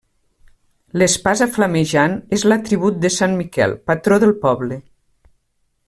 L'espasa 1.01 1.47
flamejant 1.57 2.15
és 2.37 2.47
l'atribut 2.51 2.99
de 3.05 3.13
sant 3.19 3.37
Miquel, 3.43 3.77
patró 3.91 4.19
del 4.25 4.35
poble. 4.49 4.81